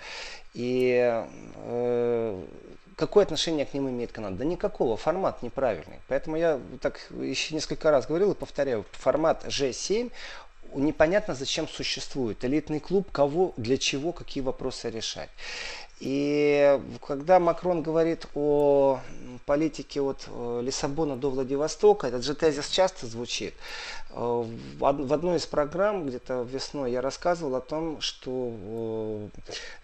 [0.58, 1.24] И
[1.56, 2.43] э,
[2.96, 4.38] какое отношение к ним имеет Канада?
[4.38, 6.00] Да никакого, формат неправильный.
[6.08, 10.12] Поэтому я так еще несколько раз говорил и повторяю, формат G7
[10.74, 12.43] непонятно зачем существует.
[12.43, 15.30] Элитный клуб, кого, для чего, какие вопросы решать.
[16.00, 19.00] И когда Макрон говорит о
[19.48, 23.54] политике от э, Лиссабона до Владивостока, этот же тезис часто звучит.
[24.12, 24.44] Э,
[24.78, 29.28] в одной из программ, где-то весной, я рассказывал о том, что э,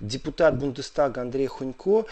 [0.02, 2.06] депутат Бундестага Андрей Хунько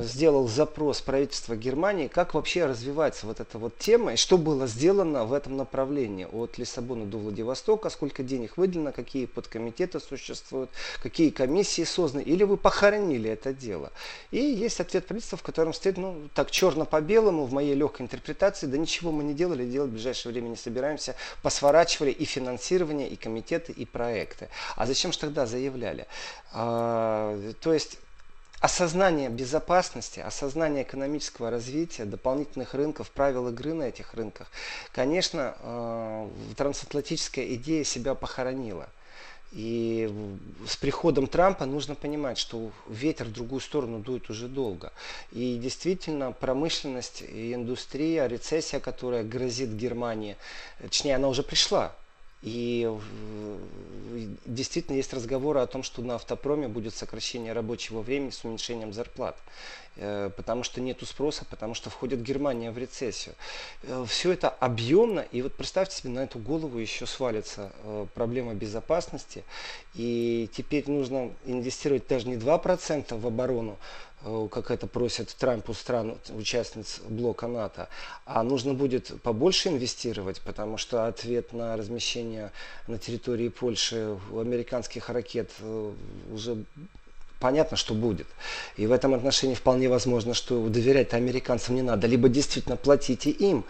[0.00, 5.24] сделал запрос правительства Германии, как вообще развивается вот эта вот тема, и что было сделано
[5.24, 10.70] в этом направлении от Лиссабона до Владивостока, сколько денег выделено, какие подкомитеты существуют,
[11.02, 13.92] какие комиссии созданы, или вы похоронили это дело.
[14.30, 18.02] И есть ответ правительства, в котором стоит, ну, так черно по белому, в моей легкой
[18.02, 23.08] интерпретации, да ничего мы не делали, делать в ближайшее время не собираемся, посворачивали и финансирование,
[23.08, 24.48] и комитеты, и проекты.
[24.76, 26.06] А зачем же тогда заявляли?
[26.52, 27.98] А, то есть
[28.60, 34.48] осознание безопасности, осознание экономического развития, дополнительных рынков, правил игры на этих рынках,
[34.92, 38.88] конечно, э, трансатлантическая идея себя похоронила.
[39.52, 40.08] И
[40.64, 44.92] с приходом Трампа нужно понимать, что ветер в другую сторону дует уже долго.
[45.32, 50.36] И действительно промышленность и индустрия, рецессия, которая грозит Германии,
[50.80, 51.92] точнее она уже пришла,
[52.42, 52.88] И
[54.46, 59.36] действительно есть разговоры о том, что на автопроме будет сокращение рабочего времени с уменьшением зарплат.
[60.02, 63.34] Э, потому что нету спроса, потому что входит Германия в рецессию.
[63.82, 68.54] Э, Все это объемно, и вот представьте себе, на эту голову еще свалится э, проблема
[68.54, 69.44] безопасности,
[69.94, 73.76] и теперь нужно инвестировать даже не 2% в оборону,
[74.50, 77.88] как это просят Трампу стран, участниц блока НАТО,
[78.26, 82.52] а нужно будет побольше инвестировать, потому что ответ на размещение
[82.86, 85.50] на территории Польши американских ракет
[86.30, 86.64] уже
[87.40, 88.28] понятно, что будет.
[88.76, 92.06] И в этом отношении вполне возможно, что доверять американцам не надо.
[92.06, 93.64] Либо действительно платите им.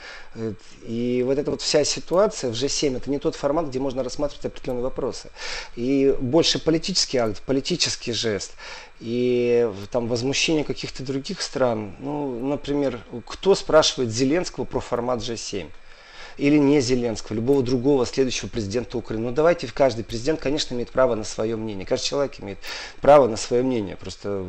[0.83, 4.45] И вот эта вот вся ситуация в G7 это не тот формат, где можно рассматривать
[4.45, 5.31] определенные вопросы.
[5.77, 8.53] И больше политический акт, политический жест.
[8.99, 11.95] И там возмущение каких-то других стран.
[12.01, 15.71] Ну, например, кто спрашивает Зеленского про формат G7?
[16.41, 19.27] Или не Зеленского, любого другого следующего президента Украины.
[19.27, 21.87] Ну давайте каждый президент, конечно, имеет право на свое мнение.
[21.87, 22.59] Каждый человек имеет
[23.01, 23.97] право на свое мнение.
[23.97, 24.45] Просто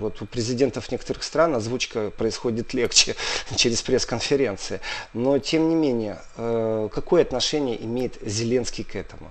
[0.00, 3.14] вот у президентов некоторых стран озвучка происходит легче
[3.56, 4.80] через пресс-конференции.
[5.12, 9.30] Но тем не менее, э, какое отношение имеет Зеленский к этому?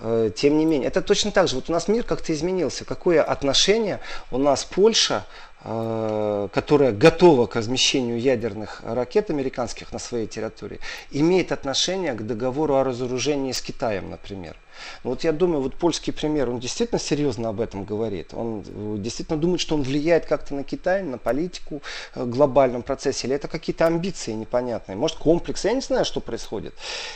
[0.00, 1.56] Э, тем не менее, это точно так же.
[1.56, 2.84] Вот у нас мир как-то изменился.
[2.84, 10.28] Какое отношение у нас Польша Э, которая готова к размещению ядерных ракет американских на своей
[10.28, 10.78] территории,
[11.10, 14.56] имеет отношение к договору о разоружении с Китаем, например.
[15.02, 18.34] Вот я думаю, вот польский пример, он действительно серьезно об этом говорит.
[18.34, 21.82] Он э, действительно думает, что он влияет как-то на Китай, на политику
[22.14, 23.26] в э, глобальном процессе.
[23.26, 24.96] Или это какие-то амбиции непонятные.
[24.96, 25.64] Может, комплекс.
[25.64, 26.74] Я не знаю, что происходит.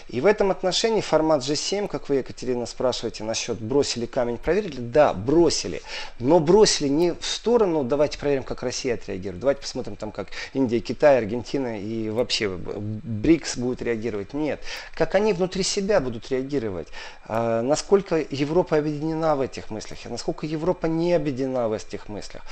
[0.09, 4.81] И в этом отношении формат G7, как вы, Екатерина, спрашиваете насчет бросили камень, проверили.
[4.81, 5.83] Да, бросили.
[6.18, 9.40] Но бросили не в сторону, давайте проверим, как Россия отреагирует.
[9.40, 14.35] Давайте посмотрим, там, как Индия, Китай, Аргентина и вообще БРИКС будет реагировать.
[14.35, 14.61] Нет.
[14.94, 16.88] Как они внутри себя будут реагировать.
[17.51, 22.43] Э, насколько Европа объединена в этих мыслях, а насколько Европа не объединена в этих мыслях.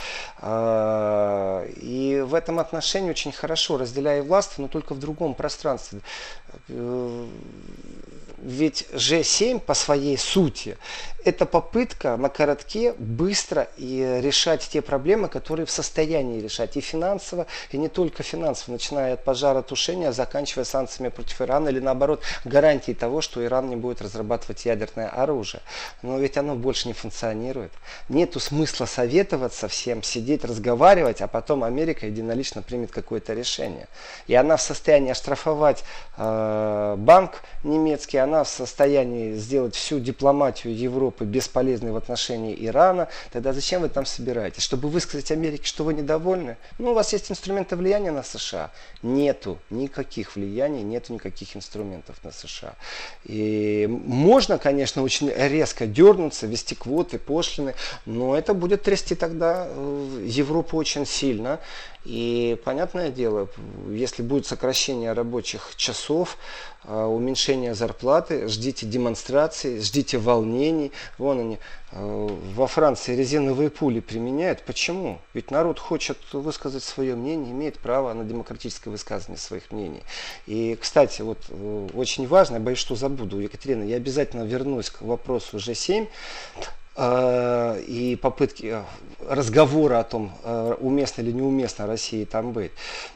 [0.40, 6.00] Э, и в этом отношении очень хорошо, разделяя власть, но только в другом пространстве.
[6.68, 7.26] Э,
[8.38, 10.76] ведь G7 по своей сути
[11.28, 17.46] это попытка на коротке быстро и решать те проблемы, которые в состоянии решать и финансово,
[17.70, 23.20] и не только финансово, начиная от пожаротушения, заканчивая санкциями против Ирана или наоборот гарантией того,
[23.20, 25.60] что Иран не будет разрабатывать ядерное оружие.
[26.02, 27.72] Но ведь оно больше не функционирует.
[28.08, 33.88] Нету смысла советоваться всем, сидеть, разговаривать, а потом Америка единолично примет какое-то решение.
[34.26, 35.84] И она в состоянии оштрафовать
[36.16, 43.08] э, банк немецкий, она в состоянии сделать всю дипломатию Европы Европы бесполезны в отношении Ирана,
[43.32, 44.62] тогда зачем вы там собираетесь?
[44.62, 46.56] Чтобы высказать Америке, что вы недовольны?
[46.78, 48.70] Ну, у вас есть инструменты влияния на США?
[49.02, 52.74] Нету никаких влияний, нету никаких инструментов на США.
[53.24, 57.74] И можно, конечно, очень резко дернуться, вести квоты, пошлины,
[58.06, 61.58] но это будет трясти тогда э, Европу очень сильно.
[62.04, 63.48] И понятное дело,
[63.88, 66.38] если будет сокращение рабочих часов,
[66.84, 70.92] а, уменьшение зарплаты, ждите демонстраций, ждите волнений.
[71.18, 71.58] Вон они,
[71.90, 74.62] а, во Франции резиновые пули применяют.
[74.62, 75.20] Почему?
[75.34, 80.02] Ведь народ хочет высказать свое мнение, имеет право на демократическое высказывание своих мнений.
[80.46, 85.02] И, кстати, вот э, очень важно, я боюсь, что забуду, Екатерина, я обязательно вернусь к
[85.02, 86.08] вопросу G7.
[87.00, 88.82] Э, и попытки э,
[89.28, 92.72] разговора о том, э, уместно или неуместно России там быть.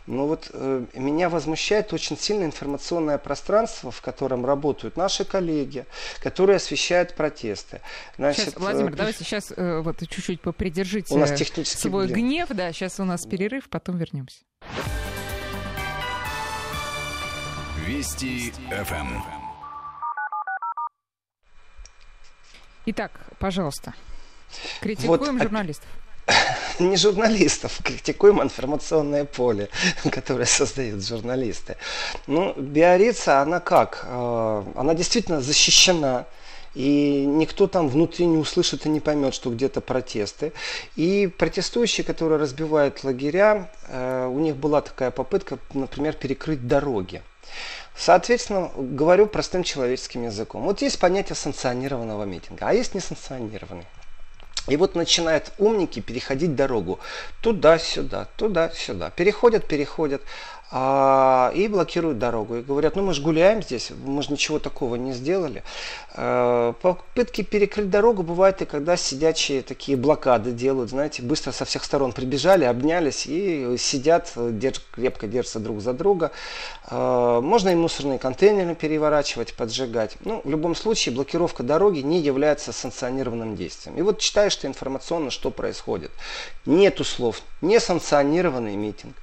[0.07, 0.53] Но вот
[0.95, 5.85] меня возмущает очень сильно информационное пространство, в котором работают наши коллеги,
[6.21, 7.81] которые освещают протесты.
[8.19, 11.33] Значит, сейчас, Владимир, давайте сейчас вот чуть-чуть попридержите у нас
[11.65, 12.27] свой блин.
[12.27, 12.49] гнев.
[12.51, 14.39] Да, сейчас у нас перерыв, потом вернемся.
[17.85, 19.42] Вести ФМ.
[22.85, 23.95] Итак, пожалуйста,
[24.81, 25.89] критикуем вот, журналистов.
[26.81, 29.69] Не журналистов, критикуем информационное поле,
[30.11, 31.77] которое создают журналисты.
[32.27, 34.05] Ну, Биорица, она как?
[34.05, 36.27] Э, она действительно защищена.
[36.75, 40.55] И никто там внутри не услышит и не поймет, что где-то протесты.
[40.97, 47.23] И протестующие, которые разбивают лагеря, э, у них была такая попытка, например, перекрыть дороги.
[47.95, 50.63] Соответственно, говорю простым человеческим языком.
[50.63, 53.87] Вот есть понятие санкционированного митинга, а есть несанкционированный.
[54.69, 57.01] И вот начинают умники переходить дорогу
[57.41, 59.11] туда-сюда, туда-сюда.
[59.11, 60.23] Переходят, переходят.
[60.75, 62.57] А, и блокируют дорогу.
[62.57, 65.63] И говорят, ну мы же гуляем здесь, мы же ничего такого не сделали.
[66.15, 71.85] А, попытки перекрыть дорогу бывают и когда сидячие такие блокады делают, знаете, быстро со всех
[71.85, 76.31] сторон прибежали, обнялись и сидят, держ, крепко держатся друг за друга.
[76.87, 80.17] А, можно и мусорные контейнеры переворачивать, поджигать.
[80.25, 83.99] Ну, в любом случае, блокировка дороги не является санкционированным действием.
[83.99, 86.13] И вот читаешь ты информационно, что происходит.
[86.65, 89.15] Нету слов, несанкционированный митинг.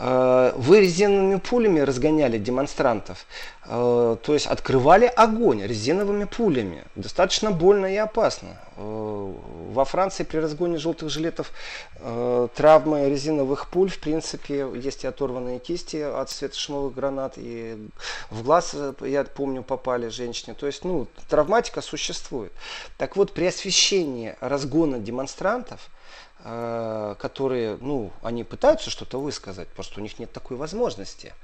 [0.00, 3.26] А, вы резиновыми пулями разгоняли демонстрантов.
[3.64, 6.84] А, то есть открывали огонь резиновыми пулями.
[6.94, 8.56] Достаточно больно и опасно.
[8.76, 11.50] Во Франции при разгоне желтых жилетов
[12.54, 17.76] травмы резиновых пуль, в принципе, есть и оторванные кисти от светошумовых гранат, и
[18.30, 20.54] в глаз, я помню, попали женщине.
[20.54, 22.52] То есть, ну, травматика существует.
[22.98, 30.02] Так вот, при освещении разгона демонстрантов, Э, которые, ну, они пытаются что-то высказать, просто у
[30.02, 31.34] них нет такой возможности.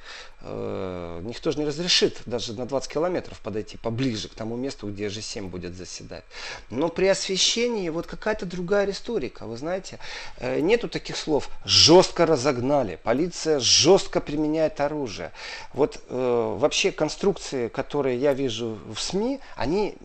[0.40, 5.08] Э, никто же не разрешит даже на 20 километров подойти поближе к тому месту, где
[5.08, 6.24] G7 будет заседать.
[6.70, 9.98] Но при освещении вот какая-то другая риторика, вы знаете,
[10.38, 15.32] э, нету таких слов «жестко разогнали», «полиция жестко применяет оружие».
[15.72, 19.96] Вот вообще конструкции, которые я вижу в СМИ, они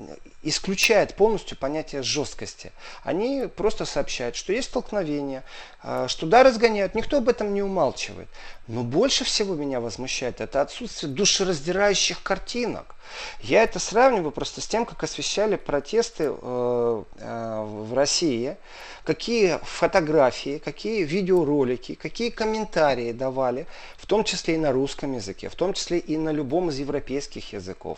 [0.42, 2.72] исключают полностью понятие жесткости.
[3.04, 5.44] Они просто сообщают, что есть столкновение,
[5.82, 8.30] а, что да, разгоняют, никто об этом не умалчивает.
[8.70, 12.96] Но больше всего меня возмущает это отсутствие душераздирающих картинок.
[13.42, 18.58] Я это сравниваю просто с тем, как освещали протесты э, э, в России,
[19.04, 23.66] какие фотографии, какие видеоролики, какие комментарии давали,
[23.98, 27.54] в том числе и на русском языке, в том числе и на любом из европейских
[27.54, 27.98] языков.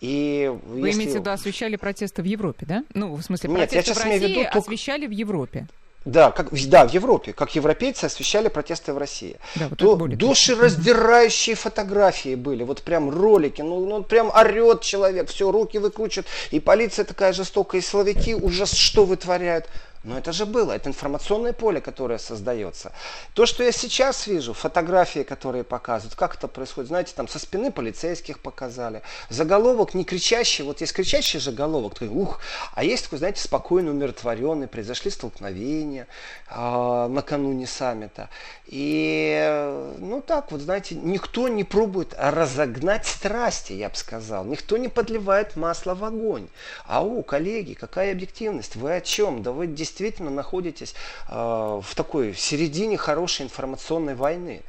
[0.00, 0.98] И Вы если...
[0.98, 2.84] имеете в виду освещали протесты в Европе, да?
[2.92, 5.68] Ну, в смысле, протесты Нет, я в России виду, освещали в Европе.
[6.08, 9.36] Да, как, да, в Европе, как европейцы освещали протесты в России.
[9.56, 15.50] Да, вот то душераздирающие фотографии были, вот прям ролики, ну, ну прям орет человек, все,
[15.50, 19.66] руки выкручивает, и полиция такая жестокая, и словаки ужас, что вытворяют.
[20.04, 22.92] Но это же было, это информационное поле, которое создается.
[23.34, 27.72] То, что я сейчас вижу, фотографии, которые показывают, как это происходит, знаете, там со спины
[27.72, 29.02] полицейских показали.
[29.28, 32.40] Заголовок не кричащий, вот есть кричащий заголовок, такой, ух,
[32.74, 36.06] а есть такой, знаете, спокойный, умиротворенный, произошли столкновения
[36.48, 38.30] э, накануне саммита.
[38.66, 44.44] И, ну так вот, знаете, никто не пробует разогнать страсти, я бы сказал.
[44.44, 46.48] Никто не подливает масло в огонь.
[46.86, 48.76] Ау, коллеги, какая объективность?
[48.76, 49.42] Вы о чем?
[49.42, 50.94] Да вы действительно находитесь
[51.28, 54.62] э, в такой середине хорошей информационной войны.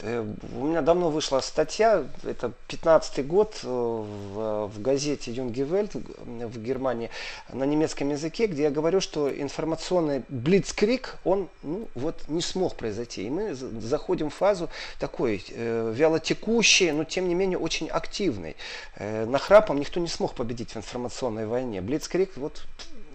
[0.00, 0.24] Э,
[0.58, 7.10] у меня давно вышла статья, это 15 год э, в, газете Юнги Вельт в Германии
[7.52, 13.26] на немецком языке, где я говорю, что информационный блицкрик, он ну, вот не смог произойти.
[13.26, 14.68] И мы заходим в фазу
[14.98, 18.56] такой вялотекущей, но тем не менее очень активной.
[18.96, 21.80] Э, нахрапом никто не смог победить в информационной войне.
[21.80, 22.64] Блицкрик вот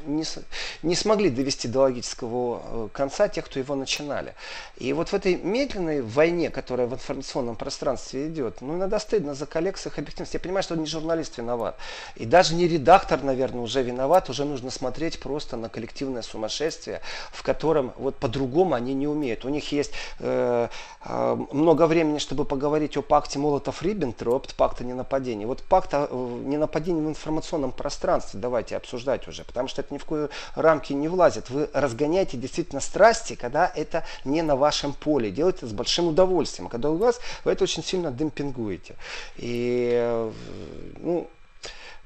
[0.05, 0.23] не,
[0.83, 4.33] не смогли довести до логического э, конца тех, кто его начинали.
[4.77, 9.45] И вот в этой медленной войне, которая в информационном пространстве идет, ну, иногда стыдно за
[9.45, 10.39] коллег с их объективностью.
[10.39, 11.77] Я понимаю, что не журналист виноват.
[12.15, 14.29] И даже не редактор, наверное, уже виноват.
[14.29, 19.45] Уже нужно смотреть просто на коллективное сумасшествие, в котором вот по-другому они не умеют.
[19.45, 20.67] У них есть э,
[21.05, 25.47] э, много времени, чтобы поговорить о пакте Молотов-Риббентроп, пакта ненападения.
[25.47, 29.97] Вот пакт о э, ненападении в информационном пространстве давайте обсуждать уже, потому что это ни
[29.97, 31.49] в кои рамки не влазит.
[31.49, 35.31] Вы разгоняете действительно страсти, когда это не на вашем поле.
[35.31, 36.69] Делаете с большим удовольствием.
[36.69, 38.95] Когда у вас, вы это очень сильно демпингуете.
[39.37, 40.31] И, э,
[40.97, 41.29] ну,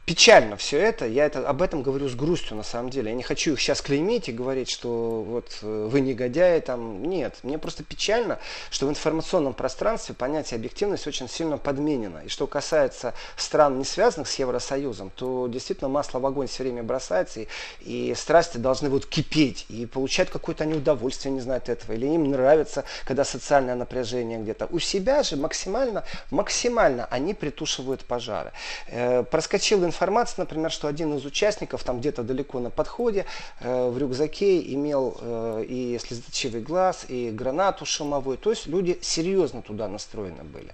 [0.06, 1.06] печально все это.
[1.06, 3.12] Я это, об этом говорю с грустью на самом деле.
[3.12, 7.04] Я не хочу их сейчас клеймить и говорить, что вот э, вы негодяи там.
[7.04, 8.39] Нет, мне просто печально,
[8.70, 12.20] что в информационном пространстве понятие объективность очень сильно подменено.
[12.26, 16.84] И что касается стран, не связанных с Евросоюзом, то действительно масло в огонь все время
[16.84, 17.47] бросается, и,
[17.82, 22.30] и страсти должны вот кипеть, и получать какое-то они удовольствие, не знают этого, или им
[22.30, 24.68] нравится, когда социальное напряжение где-то.
[24.70, 28.51] У себя же максимально, максимально они притушивают пожары.
[28.88, 33.26] Э, проскочил информация, например, что один из участников там где-то далеко на подходе
[33.60, 38.38] э, в рюкзаке имел э, и слезоточивый глаз, и гранату шумовую.
[38.38, 40.74] То есть люди серьезно туда настроены были.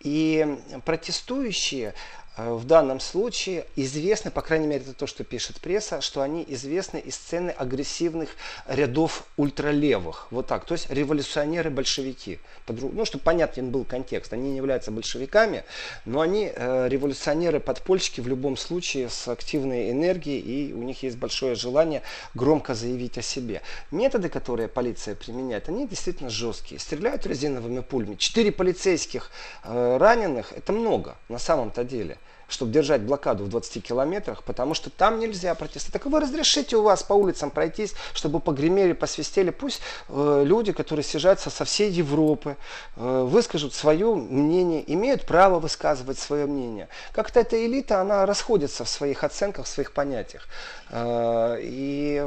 [0.00, 1.94] И протестующие
[2.38, 6.98] в данном случае известны, по крайней мере, это то, что пишет пресса, что они известны
[6.98, 8.30] из сцены агрессивных
[8.68, 10.28] рядов ультралевых.
[10.30, 10.64] Вот так.
[10.64, 12.38] То есть революционеры-большевики.
[12.68, 14.32] Ну, чтобы понятен был контекст.
[14.32, 15.64] Они не являются большевиками,
[16.04, 21.56] но они э, революционеры-подпольщики в любом случае с активной энергией, и у них есть большое
[21.56, 22.02] желание
[22.34, 23.62] громко заявить о себе.
[23.90, 26.78] Методы, которые полиция применяет, они действительно жесткие.
[26.78, 28.14] Стреляют резиновыми пулями.
[28.14, 29.32] Четыре полицейских
[29.64, 32.16] э, раненых, это много на самом-то деле
[32.48, 35.92] чтобы держать блокаду в 20 километрах, потому что там нельзя протестовать.
[35.92, 39.50] Так вы разрешите у вас по улицам пройтись, чтобы погремели, посвистели.
[39.50, 42.56] Пусть э, люди, которые съезжаются со всей Европы,
[42.96, 46.88] э, выскажут свое мнение, имеют право высказывать свое мнение.
[47.12, 50.48] Как-то эта элита, она расходится в своих оценках, в своих понятиях.
[50.90, 52.26] Э, и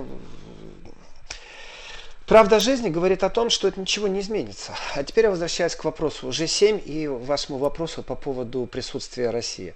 [2.32, 4.74] Правда жизни говорит о том, что это ничего не изменится.
[4.96, 9.74] А теперь я возвращаюсь к вопросу G7 и вашему вопросу по поводу присутствия России.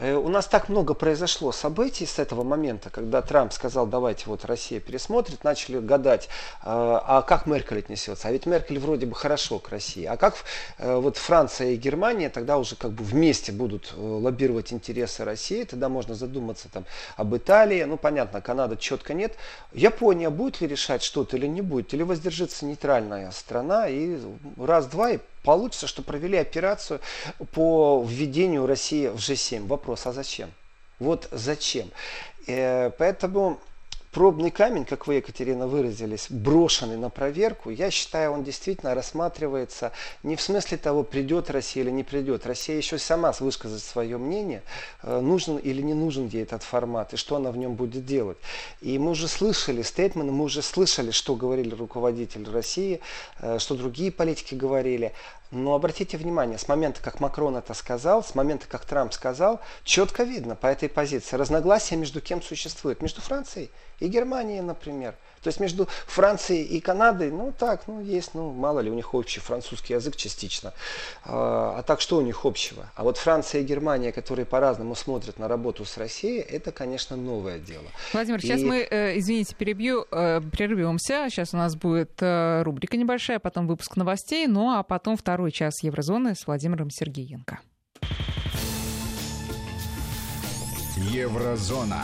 [0.00, 4.44] Э, у нас так много произошло событий с этого момента, когда Трамп сказал, давайте вот
[4.44, 6.28] Россия пересмотрит, начали гадать, э,
[6.64, 8.28] а как Меркель отнесется.
[8.28, 10.04] А ведь Меркель вроде бы хорошо к России.
[10.04, 10.34] А как
[10.78, 15.88] э, вот Франция и Германия тогда уже как бы вместе будут лоббировать интересы России, тогда
[15.88, 16.84] можно задуматься там
[17.16, 19.36] об Италии, ну понятно, Канада четко нет.
[19.72, 24.18] Япония будет ли решать что-то или не будет, или воздержится нейтральная страна и
[24.56, 27.00] раз-два и получится, что провели операцию
[27.52, 29.66] по введению России в G7.
[29.66, 30.50] Вопрос, а зачем?
[30.98, 31.90] Вот зачем?
[32.46, 33.60] Э, поэтому
[34.14, 39.90] пробный камень, как вы, Екатерина, выразились, брошенный на проверку, я считаю, он действительно рассматривается
[40.22, 42.46] не в смысле того, придет Россия или не придет.
[42.46, 44.62] Россия еще сама высказать свое мнение,
[45.02, 48.38] э, нужен или не нужен ей этот формат, и что она в нем будет делать.
[48.80, 53.00] И мы уже слышали стейтмены, мы уже слышали, что говорили руководители России,
[53.40, 55.12] э, что другие политики говорили.
[55.54, 60.24] Но обратите внимание, с момента, как Макрон это сказал, с момента, как Трамп сказал, четко
[60.24, 63.00] видно по этой позиции, разногласия между кем существует.
[63.00, 65.14] Между Францией и Германией, например.
[65.44, 69.14] То есть между Францией и Канадой, ну так, ну есть, ну мало ли у них
[69.14, 70.72] общий французский язык частично.
[71.24, 72.90] А, а так что у них общего?
[72.96, 77.58] А вот Франция и Германия, которые по-разному смотрят на работу с Россией, это, конечно, новое
[77.58, 77.84] дело.
[78.14, 78.42] Владимир, и...
[78.42, 81.28] сейчас мы, э, извините, перебью, э, прервемся.
[81.28, 85.82] Сейчас у нас будет э, рубрика небольшая, потом выпуск новостей, ну а потом второй час
[85.82, 87.60] Еврозоны с Владимиром Сергеенко.
[90.96, 92.02] Еврозона.